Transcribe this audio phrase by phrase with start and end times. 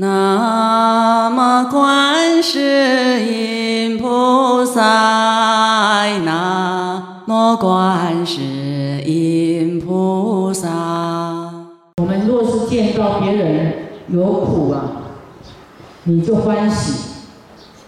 [0.00, 4.80] 南无观世音菩萨，
[6.24, 10.68] 南无观世音菩萨。
[11.96, 13.74] 我们若是见到别人
[14.06, 14.84] 有苦啊，
[16.04, 17.24] 你就欢喜，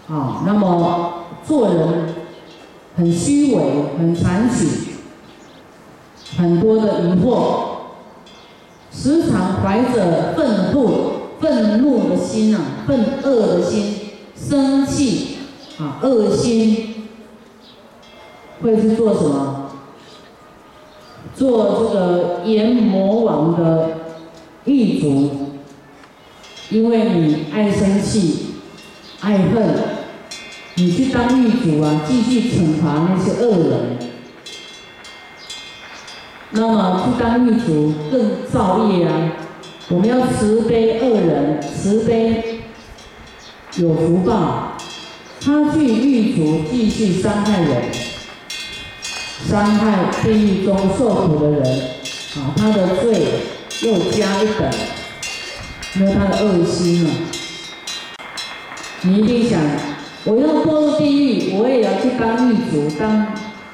[0.09, 1.13] 啊，那么
[1.47, 2.13] 做人
[2.97, 4.67] 很虚伪、很残取，
[6.37, 7.51] 很多的疑惑，
[8.91, 11.10] 时常怀着愤怒、
[11.41, 13.95] 愤怒的心啊，愤恶的心，
[14.35, 15.37] 生气
[15.79, 17.07] 啊，恶心，
[18.61, 19.71] 会去做什么？
[21.35, 23.89] 做这个阎魔王的
[24.65, 25.31] 狱卒，
[26.69, 28.47] 因为你爱生气、
[29.21, 29.75] 爱恨，
[30.75, 33.97] 你去当狱卒啊，继续惩罚那些恶人。
[36.51, 39.31] 那么去当狱卒更造业啊！
[39.93, 42.61] 我们要慈悲恶人，慈悲
[43.75, 44.77] 有福报。
[45.43, 47.83] 他去狱卒继续伤害人，
[49.49, 51.61] 伤害地狱中受苦的人，
[52.37, 53.21] 啊，他的罪
[53.81, 54.71] 又加一等，
[55.97, 57.11] 因为他的恶心啊。
[59.01, 59.59] 你一定想，
[60.23, 63.27] 我要堕入地狱，我也要去当狱卒，当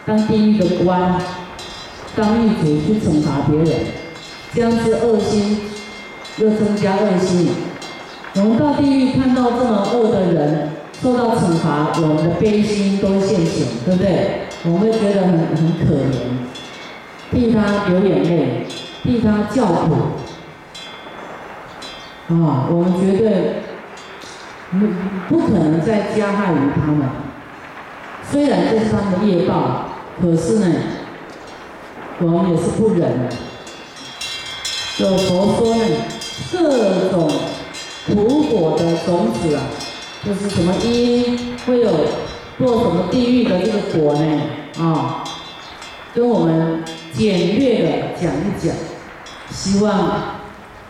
[0.04, 1.22] 当地狱的官，
[2.16, 3.86] 当狱卒去惩罚别人，
[4.56, 5.60] 这样子恶心
[6.38, 7.50] 又增加恶心。
[8.36, 10.70] 我们到地狱看到这么恶的人
[11.02, 14.42] 受到惩罚，我们的悲心都现前，对不对？
[14.64, 16.18] 我们会觉得很很可怜，
[17.32, 18.66] 替他流眼泪，
[19.04, 19.94] 替他叫苦。
[22.30, 23.62] 啊，我们绝对
[24.72, 24.78] 不
[25.30, 27.08] 不可能再加害于他们。
[28.30, 29.86] 虽然这是他们的业报，
[30.22, 30.76] 可是呢，
[32.20, 33.36] 我们也是不忍的。
[34.98, 35.86] 有佛说呢，
[36.52, 37.30] 各种
[38.08, 39.64] 苦果的种子啊，
[40.26, 41.90] 就是什么因会有
[42.58, 44.42] 做什么地狱的这个果呢？
[44.80, 45.24] 啊，
[46.14, 47.90] 跟我们简略的
[48.20, 48.76] 讲一讲，
[49.50, 49.92] 希望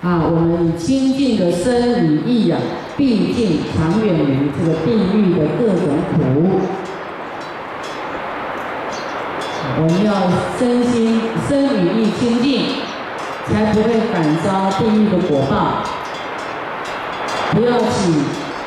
[0.01, 2.57] 啊，我们以清净的身与意呀，
[2.95, 6.59] 毕竟长远于这个地狱的各种苦。
[9.79, 10.09] 我们要
[10.57, 12.65] 身心身与意清净，
[13.47, 15.83] 才不会感遭地狱的果报。
[17.51, 18.13] 不要起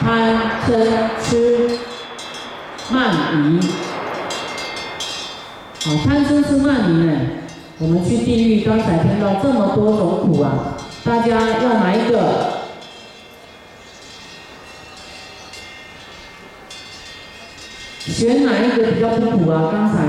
[0.01, 0.35] 贪
[0.67, 0.69] 嗔
[1.23, 1.79] 痴
[2.91, 3.61] 慢疑。
[5.85, 7.13] 好，贪嗔痴慢疑呢？
[7.79, 11.29] 我们去地狱，刚才听到这么多种苦啊，大家
[11.63, 12.61] 要哪一个？
[18.07, 19.71] 选哪一个比较不苦啊？
[19.73, 20.05] 刚才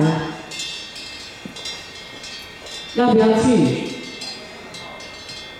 [2.95, 3.90] 要不要去？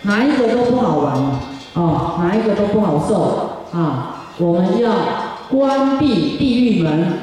[0.03, 1.15] 哪一个都不好玩
[1.73, 4.25] 哦，哪一个都不好受啊！
[4.37, 4.91] 我们要
[5.49, 7.19] 关闭地狱门，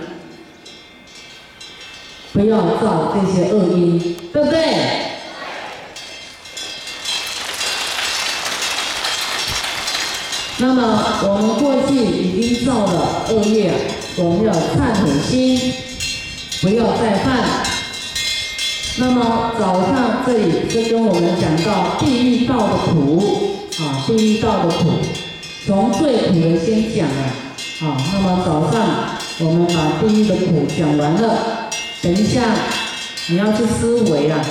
[2.33, 3.99] 不要造这些恶因，
[4.33, 5.09] 对不对？
[10.59, 13.72] 那么我们过去已经造了恶业，
[14.17, 15.72] 我们要忏悔心，
[16.62, 17.78] 不要再犯。
[19.01, 23.23] 那么早上这里就跟我们讲到地狱道的苦
[23.79, 24.91] 啊，地狱道的苦，
[25.65, 27.31] 从最苦的先讲啊，
[27.83, 31.69] 啊，那么早上我们把地狱的苦讲完了，
[32.03, 32.43] 等一下
[33.29, 34.45] 你要去思维啊，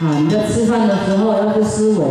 [0.00, 2.04] 啊，你在吃饭的时候要去思维，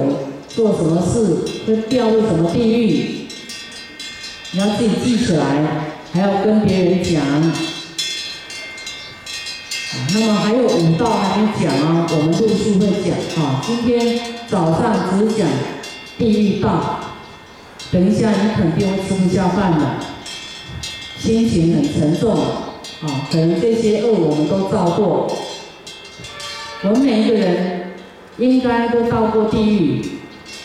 [0.48, 3.28] 做什么事会掉入什么地狱，
[4.52, 7.75] 你要自己记起来，还要跟别人讲。
[10.14, 13.62] 那么还有五道还没讲啊，我们陆续会讲啊。
[13.66, 15.48] 今天早上只讲
[16.18, 17.00] 地狱道，
[17.92, 19.86] 等一下你肯定会吃不下饭的，
[21.18, 23.28] 心情很沉重啊。
[23.32, 25.32] 可能这些恶我们都造过，
[26.84, 27.94] 我们每一个人
[28.38, 30.02] 应该都到过地狱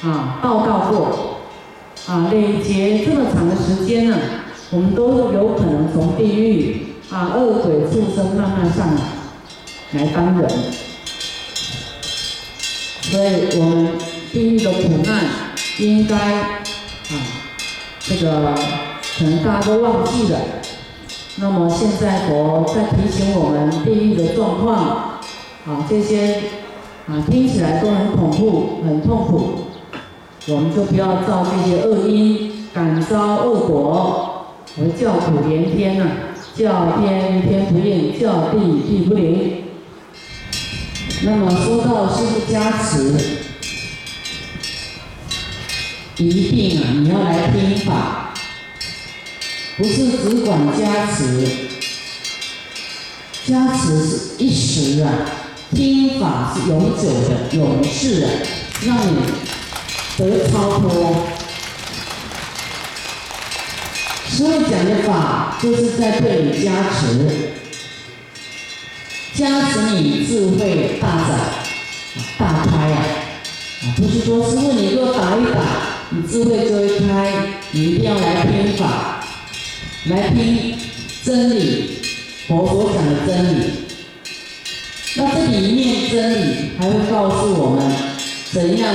[0.03, 1.39] 啊，报告过
[2.07, 2.29] 啊。
[2.31, 4.17] 累劫这么长的时间呢，
[4.71, 9.01] 我们都有可能从地狱啊恶鬼畜生慢慢上来。
[9.93, 10.49] 来帮人，
[13.03, 13.89] 所以我们
[14.33, 15.25] 地狱的苦难
[15.81, 16.55] 应该啊，
[17.99, 18.55] 这个
[19.19, 20.39] 可能大家都忘记了。
[21.37, 25.21] 那么现在佛在提醒我们地狱的状况，
[25.67, 26.37] 啊，这些
[27.09, 29.65] 啊听起来都很恐怖、很痛苦，
[30.47, 34.47] 我们就不要造这些恶因，感遭恶果，
[34.79, 36.07] 而叫苦连天呐，
[36.55, 39.60] 叫天天不应，叫地地不灵。
[41.23, 43.15] 那么说到师父加持，
[46.17, 48.33] 一定啊，你要来听法，
[49.77, 51.47] 不是只管加持，
[53.47, 55.13] 加持是一时啊，
[55.75, 58.29] 听法是永久的、永世的，
[58.87, 59.21] 让你
[60.17, 61.27] 得超脱。
[64.27, 67.53] 师父讲的法，就是在对你加持，
[69.41, 71.31] 加持你智慧大展、
[72.39, 73.03] 大开啊！
[73.97, 75.61] 不是说师傅你给我打一打。
[76.11, 77.33] 你智慧就会开，
[77.71, 79.25] 你一定要来听法，
[80.11, 80.75] 来听
[81.25, 82.01] 真理，
[82.49, 83.65] 佛所讲的真理。
[85.17, 86.45] 那这里面真理
[86.79, 87.91] 还会告诉我们，
[88.53, 88.95] 怎样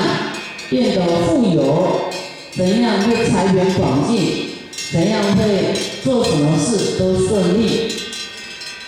[0.69, 2.11] 变得富有，
[2.51, 4.49] 怎样会财源广进，
[4.91, 7.95] 怎样会做什么事都顺利，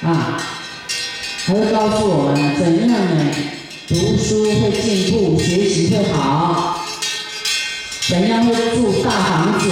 [0.04, 0.38] 啊，
[1.48, 3.32] 还会告诉我们怎样呢？
[3.88, 6.84] 读书会进步，学习会好。
[8.06, 9.70] 怎样会住大房子？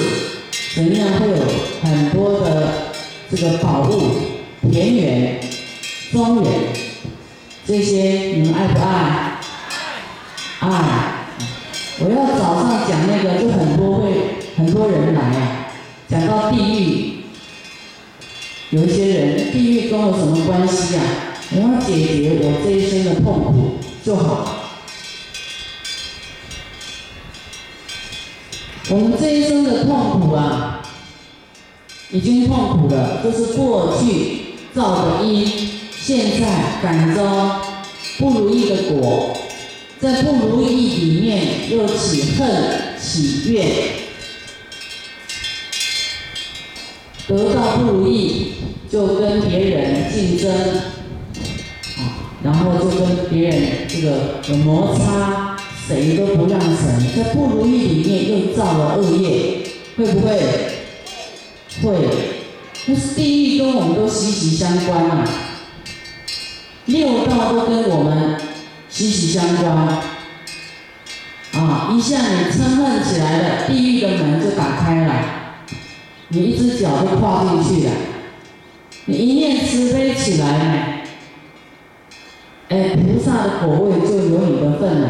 [0.74, 1.36] 怎样会有
[1.84, 2.94] 很多的
[3.30, 4.10] 这个宝物、
[4.72, 5.42] 田园、
[6.14, 6.50] 庄园？
[7.68, 8.04] 这些
[8.38, 9.40] 你们爱不爱？
[10.60, 10.70] 爱。
[12.00, 14.14] 我要早上讲那个，就很多会
[14.56, 15.68] 很多人来啊。
[16.08, 17.16] 讲到地狱，
[18.70, 21.04] 有一些人，地狱跟我什么关系啊？
[21.58, 24.74] 我要解决我这一生的痛苦就好。
[28.90, 30.82] 我们这一生的痛苦啊，
[32.12, 35.48] 已经痛苦了，就是过去造的因，
[35.98, 37.62] 现在感召
[38.20, 39.36] 不如意的果，
[40.00, 43.66] 在不如意里面又起恨起怨，
[47.28, 48.56] 得到不如意
[48.92, 50.52] 就跟别人竞争，
[52.46, 55.58] 然后就跟别人这个有摩擦。
[55.88, 59.60] 谁都不让谁，在不如意里面又造了恶业，
[59.96, 60.40] 会不会？
[61.84, 61.86] 会。
[62.88, 65.28] 那是地狱跟我们都息息相关啊，
[66.86, 68.36] 六道都跟我们
[68.90, 69.76] 息息相关。
[71.54, 75.14] 啊，一下你嗔恨起来了，地狱的门就打开了，
[76.30, 77.92] 你一只脚就跨进去了。
[79.06, 80.95] 你一念慈悲起来，
[82.76, 85.10] 哎，菩萨的果位就有你的份了。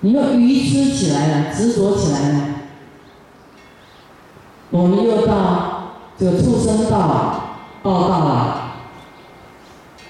[0.00, 2.40] 你又愚痴起来了，执着起来了，
[4.70, 8.72] 我们又到这个畜生道报道了。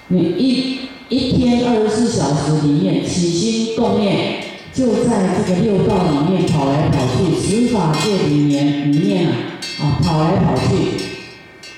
[0.07, 4.41] 你一一天二十四小时里面起心动念，
[4.71, 9.33] 就在这个六道里面跑来跑去，十法界里面里面啊
[9.81, 10.93] 啊跑来跑去，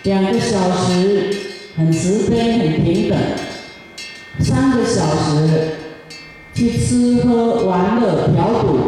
[0.04, 1.39] 两个小时
[1.80, 3.18] 很慈悲很平等，
[4.40, 5.76] 三个小时。
[6.52, 8.80] 去吃喝玩乐嫖赌，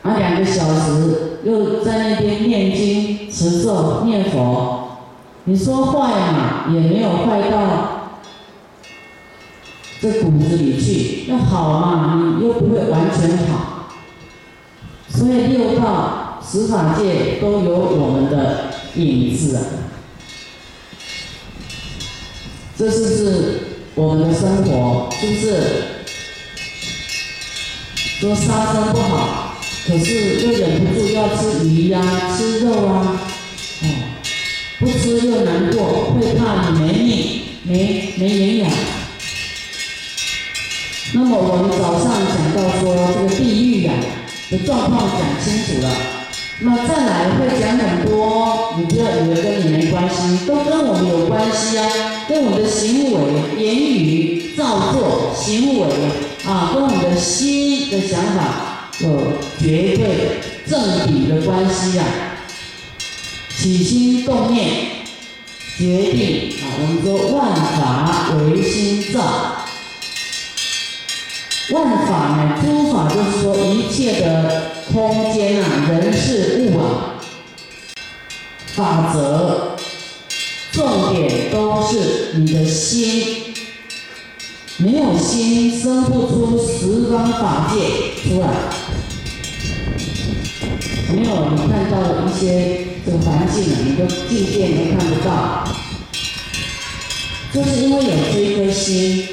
[0.00, 4.96] 啊，两个小时又在那边念经持咒念佛，
[5.44, 8.14] 你说坏嘛，也没有坏到
[10.00, 13.88] 这骨子里去；要好嘛，你又不会完全好。
[15.08, 19.60] 所以六道十法界都有我们的影子啊，
[22.82, 23.60] 这是不是？
[23.94, 25.46] 我们的生活是不是
[28.18, 29.56] 说杀生不好，
[29.86, 32.02] 可是又忍不住要吃鱼呀、
[32.36, 33.20] 吃肉啊，
[33.82, 33.86] 哦，
[34.80, 38.72] 不吃又难过，会怕你没命、没没营养。
[41.14, 42.82] 那么我们早上讲到说
[43.14, 43.92] 这个地狱呀
[44.50, 45.88] 的状况讲清楚了，
[46.58, 52.11] 那再来会讲很多，你不要以为跟你没关系，都跟我们有关系啊。
[52.28, 55.86] 跟我们的行为、言语、造作、行为
[56.44, 62.04] 啊，跟我们的心的想法有绝对正比的关系呀。
[63.56, 64.68] 起心动念，
[65.76, 69.18] 决定啊，我们说万法唯心造。
[71.70, 77.14] 万法呢，诸法就是说一切的空间啊，人事物啊，
[78.74, 79.71] 法则。
[82.44, 83.54] 你的心，
[84.78, 87.78] 没有心生不出十方法界
[88.20, 88.48] 出来。
[91.12, 95.68] 没有你看到的一些这个环境啊，你都境界都看不到，
[97.54, 99.28] 就是因为有这一颗心，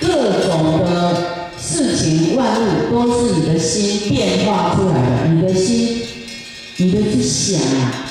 [0.00, 0.06] 各
[0.46, 2.60] 种的事情万
[2.92, 5.34] 物都是你的心变化出来的。
[5.34, 6.00] 你的心，
[6.76, 8.04] 你的去想啊。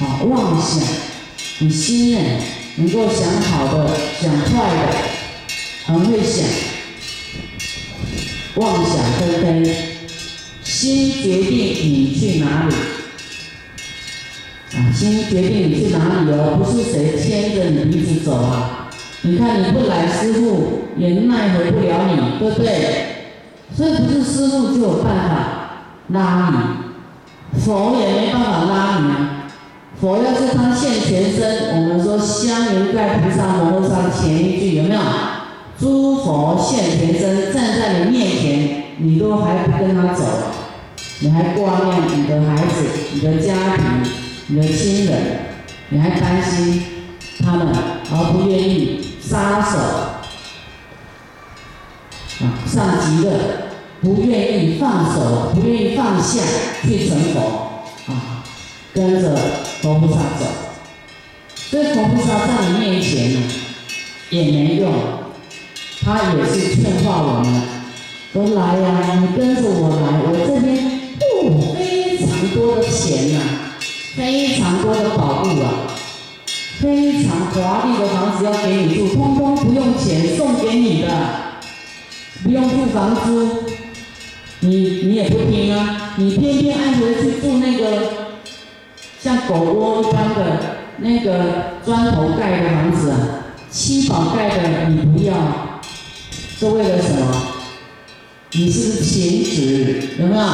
[0.00, 0.82] 啊，妄想，
[1.58, 2.38] 你心念，
[2.76, 3.88] 能够想好的，
[4.20, 4.92] 想坏的，
[5.86, 6.44] 很会想，
[8.56, 9.86] 妄想纷飞，
[10.62, 12.74] 心决定你去哪里。
[14.76, 18.90] 啊，心决定你去哪里哦，不是谁牵着你鼻子走啊。
[19.22, 23.06] 你看你不来，师傅也奈何不了你，对不对？
[23.74, 25.34] 所以不是师傅就有办法
[26.08, 26.50] 拉
[27.54, 29.35] 你，佛也没办法拉你啊。
[30.00, 35.00] 佛要是他现全身，我们说香云盖菩萨摩诃萨前一句有没有？
[35.78, 40.24] 诸佛现全身站在你面前，你都还不跟他走，
[41.20, 43.84] 你还挂念你的孩子、你的家庭、
[44.48, 45.12] 你的亲人，
[45.90, 46.82] 你还担心
[47.44, 47.68] 他们，
[48.10, 49.78] 而不愿意撒手
[52.44, 53.30] 啊上极乐，
[54.00, 56.40] 不愿意放手，不愿意放下
[56.82, 58.35] 去成佛啊，
[58.96, 59.36] 跟着
[59.82, 60.46] 佛菩萨走，
[61.54, 63.40] 所以佛菩萨在你面前呢
[64.30, 64.90] 也没用，
[66.02, 67.62] 他也是劝化我们，
[68.32, 70.66] 说来呀，你跟着我来，我这边
[71.20, 73.40] 哦非常多的钱呐、
[74.16, 75.92] 非常多的宝物啊，
[76.80, 81.08] 非常华丽的房子要给你住，通通不用钱，送给你的，
[82.42, 83.74] 不用付房租，
[84.60, 88.24] 你你也不听啊，你偏偏爱回去住那个
[89.26, 93.18] 像狗窝一般的那个砖头盖的房子啊，
[93.68, 95.34] 七宝盖的你不要，
[96.56, 97.42] 是为了什么？
[98.52, 100.10] 你是不是情执？
[100.20, 100.44] 有没有？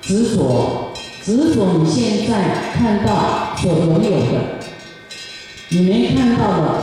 [0.00, 0.92] 执着，
[1.22, 4.40] 执着你现在看到所拥有的，
[5.68, 6.82] 你没看到的，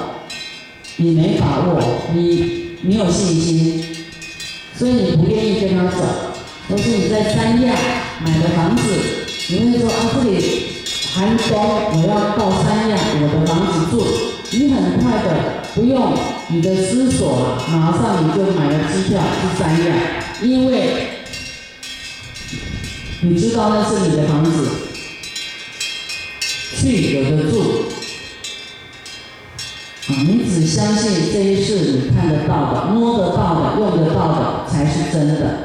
[0.97, 1.81] 你没把握，
[2.13, 3.83] 你没有信心，
[4.77, 6.05] 所以你不愿意跟他走。
[6.69, 7.73] 或是你在三亚
[8.23, 8.83] 买的房子，
[9.49, 10.72] 你会说啊，这里
[11.13, 14.03] 寒冬，我要到三亚我的房子住，
[14.57, 15.27] 你很快的
[15.75, 16.11] 不用
[16.47, 19.93] 你的思索，马上你就买了机票去三亚，
[20.41, 21.09] 因为
[23.21, 24.67] 你知道那是你的房子，
[26.77, 27.61] 去有的住。
[30.07, 35.59] 啊，你只相信这一世你看得到的、摸得到的、用得到的才是真的。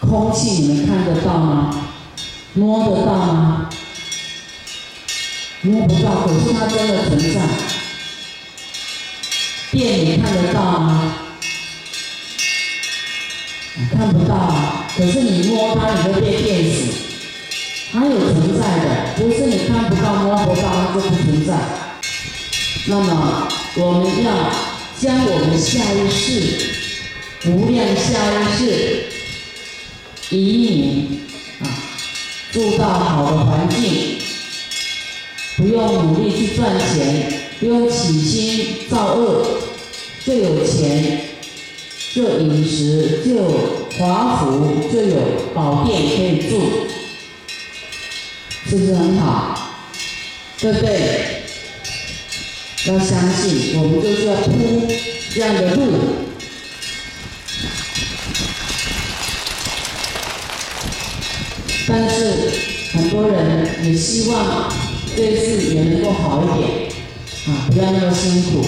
[0.00, 1.74] 空气你们看得到吗？
[2.52, 3.65] 摸得到吗？
[5.66, 7.40] 摸不到，可是它真的存在。
[9.72, 11.16] 电你看得到吗？
[13.92, 16.76] 看不到啊，可是你摸它，你会被电死。
[17.92, 21.54] 它有存在的，不是你看不到、摸不到，它就不存在。
[22.86, 24.30] 那么我们要
[25.00, 26.70] 将我们下一世、
[27.46, 29.06] 无量下一世
[30.30, 31.20] 移民
[31.60, 31.66] 啊，
[32.52, 34.15] 住到好的环境，
[35.56, 39.46] 不用努力去赚钱，不用起心造恶，
[40.24, 41.20] 就有钱，
[42.14, 43.50] 就有饮食，就有
[43.98, 45.16] 华服，就有
[45.54, 46.60] 宝殿可以住，
[48.68, 49.72] 是不是很好？
[50.60, 51.42] 对不对？
[52.86, 54.86] 要相信，我们就是要铺
[55.34, 55.82] 这样的路。
[61.88, 62.50] 但是
[62.92, 64.68] 很多人也希望
[65.16, 66.92] 这次也能够好一点，
[67.46, 68.62] 啊，不要那么辛苦。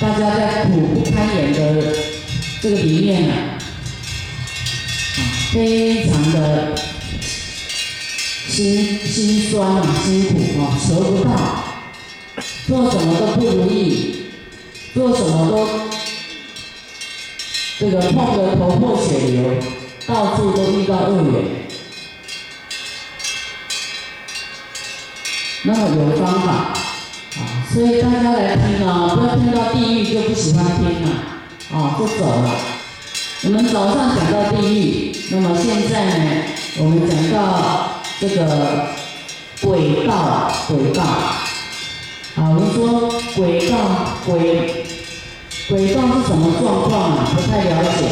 [0.00, 1.94] 大家在苦不堪言的
[2.60, 3.34] 这个里面呢，
[5.16, 5.20] 啊，
[5.52, 6.74] 非常的
[8.48, 11.30] 心心酸啊，辛苦啊，求不到。
[12.66, 14.24] 做什么都不如意，
[14.92, 15.68] 做什么都
[17.78, 19.54] 这个痛得头破血流，
[20.04, 21.55] 到处都遇到恶缘。
[25.64, 27.40] 那么有方法啊，
[27.72, 31.10] 所以大家来听啊，不要听到地狱就不喜欢听了，
[31.72, 32.50] 啊，就走了。
[33.44, 36.24] 我们早上讲到地狱，那么现在呢，
[36.78, 38.86] 我们讲到这个
[39.60, 41.02] 轨道，轨道。
[42.36, 43.76] 啊，我们说轨道
[44.26, 44.86] 轨
[45.68, 47.28] 轨道是什么状况啊？
[47.34, 48.06] 不太了解，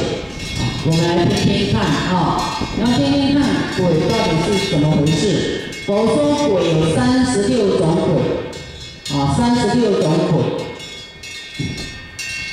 [0.58, 3.44] 啊，我们来听听看啊，你要听听看
[3.76, 5.73] 轨到底是怎么回事。
[5.86, 10.64] 佛说鬼有三十六种鬼，啊，三十六种鬼。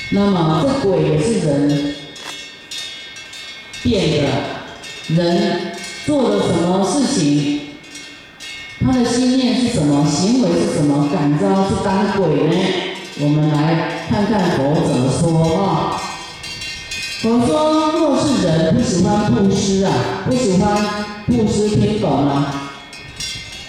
[0.09, 1.95] 那么这鬼也是人
[3.81, 5.71] 变的，人
[6.05, 7.61] 做了什么事情？
[8.83, 10.05] 他的心念是什么？
[10.05, 11.07] 行为是什么？
[11.13, 12.57] 感召是当鬼呢？
[13.21, 16.01] 我们来看看佛怎么说啊。
[17.21, 19.93] 佛说，若是人不喜欢布施啊，
[20.25, 22.60] 不喜欢布施，听懂吗？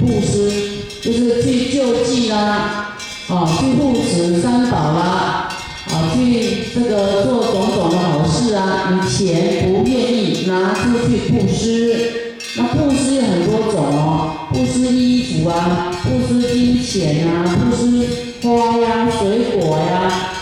[0.05, 0.53] 布施
[1.01, 2.97] 就是去救济啦，
[3.29, 5.49] 啊，去护持三宝啦，
[5.87, 18.07] 啊，去这个做种种的好事啊，你钱不愿意拿出去布施，那布施有很多种哦，布施衣服啊，布施金钱啊，布施
[18.43, 20.33] 花呀、水果呀，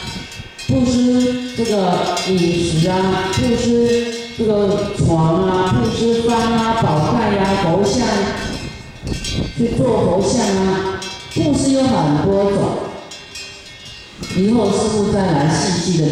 [0.69, 4.07] 布施这个饮食啊，布施
[4.39, 8.07] 这个床啊，布施方啊、宝盖呀、佛像，
[9.61, 10.99] 去做佛像啊，
[11.35, 12.63] 布施有很多种，
[14.35, 16.07] 以后师傅再来细细的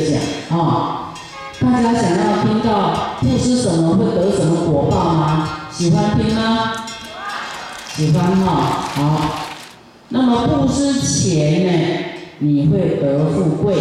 [0.50, 1.14] 讲啊。
[1.58, 5.48] 大家想要听到布施什么会得什么果报吗？
[5.72, 6.74] 喜欢听吗？
[7.96, 9.46] 喜欢哈，好。
[10.10, 12.04] 那么布施钱呢，
[12.40, 13.74] 你会得富贵；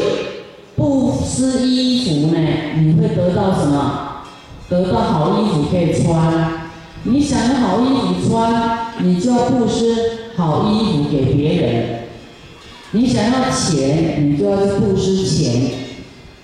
[0.78, 2.40] 布施衣服呢，
[2.78, 4.24] 你会得到什么？
[4.70, 6.70] 得到好衣服可以穿。
[7.04, 9.96] 你想要好衣服穿，你就要布施
[10.36, 12.00] 好衣服给别人。
[12.92, 15.72] 你想要钱，你就要去布施钱。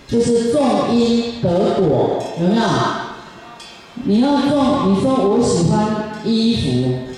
[0.06, 2.62] 就是种因得果，有没有？
[4.04, 7.14] 你要种，你说我喜欢衣服，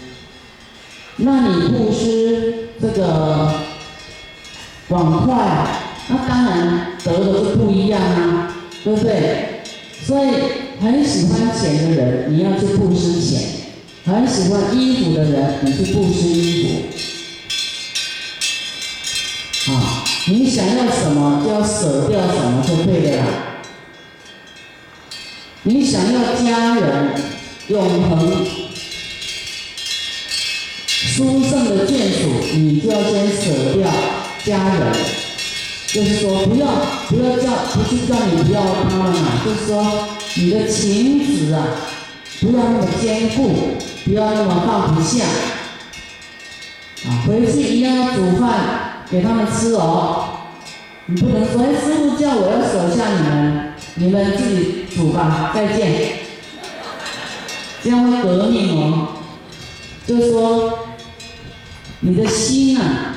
[1.18, 3.52] 那你布施这个
[4.90, 5.68] 碗筷，
[6.08, 9.64] 那当然得的就不一样啊，对不对？
[10.02, 10.30] 所以
[10.80, 13.42] 很喜欢钱的人，你要去布施钱；
[14.06, 16.84] 很喜欢衣服的人，你去布施衣
[19.66, 20.04] 服，啊。
[20.28, 23.28] 你想要什么，就要舍掉什么就对了啦。
[25.64, 27.16] 你想要家人
[27.70, 28.46] 永恒、
[30.88, 33.92] 殊胜的眷属，你就要先舍掉
[34.46, 34.94] 家人。
[35.88, 36.68] 就是说，不要
[37.08, 41.58] 不要叫，不是叫你不要他们嘛，就是说你的情子啊，
[42.42, 45.26] 不要那么坚固，不要那么放不下。
[47.06, 48.82] 啊，回去一定要煮饭。
[49.08, 50.26] 给他们吃哦，
[51.06, 56.14] 你不能说哎，师傅叫我要守下你们，你们自己煮吧，再见。
[57.84, 59.10] 这样会革命哦，
[60.08, 60.80] 就说，
[62.00, 63.14] 你的心啊，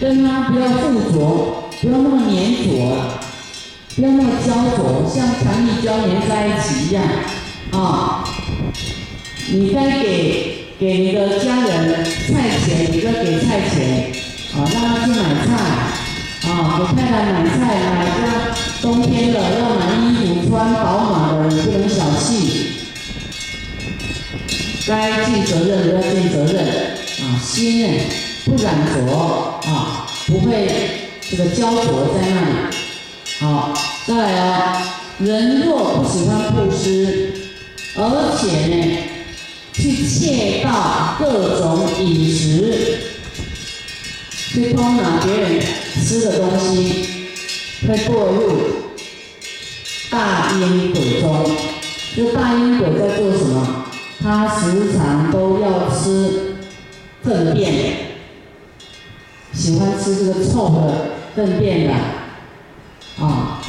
[0.00, 2.70] 跟他不要附着，不要那么粘着，
[3.94, 7.04] 不要那么焦灼，像强力胶粘在一起一样
[7.76, 8.24] 啊。
[9.50, 14.12] 你该给给你的家人菜钱，你就给菜钱。
[14.56, 15.48] 啊，让他去买菜，
[16.48, 17.58] 啊，给太太买菜，
[17.92, 18.14] 买家
[18.80, 22.68] 冬天的要买衣服穿，保暖的你不能小气，
[24.86, 26.54] 该尽责任的要尽责任，
[27.24, 27.88] 啊，心呢
[28.44, 30.68] 不染浊，啊，不会
[31.28, 32.50] 这个焦灼在那里，
[33.40, 33.74] 好，
[34.06, 34.82] 再来啊，
[35.18, 37.43] 人若不喜欢布施，
[37.96, 38.98] 而且呢，
[39.72, 42.98] 去窃盗各种饮食。
[44.54, 47.26] 去偷拿别人吃的东西，
[47.88, 48.38] 会堕入
[50.10, 51.44] 大阴鬼中。
[52.14, 53.84] 这大阴鬼在做什么？
[54.22, 56.54] 他时常都要吃
[57.24, 57.96] 粪便，
[59.52, 61.92] 喜欢吃这个臭的粪便的，
[63.18, 63.60] 啊，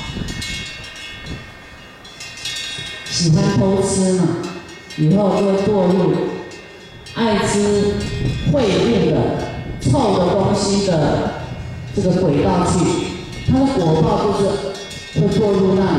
[3.25, 4.23] 喜欢偷吃嘛，
[4.97, 6.13] 以后就会堕入
[7.15, 7.57] 爱吃
[8.53, 9.15] 秽物的。
[9.81, 11.31] 臭的东西的
[11.95, 12.85] 这个轨道去，
[13.51, 14.45] 它的果报就是
[15.19, 15.97] 会堕入那里。